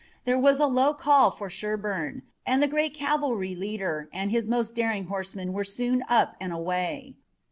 There 0.25 0.39
was 0.39 0.59
a 0.59 0.65
low 0.65 0.95
call 0.95 1.29
for 1.29 1.47
Sherburne, 1.47 2.23
and 2.43 2.59
the 2.63 2.67
great 2.67 2.91
cavalry 2.91 3.53
leader 3.53 4.09
and 4.11 4.31
his 4.31 4.47
most 4.47 4.73
daring 4.73 5.03
horsemen 5.05 5.53
were 5.53 5.63
soon 5.63 6.03
up 6.09 6.35
and 6.41 6.51
away. 6.51 7.17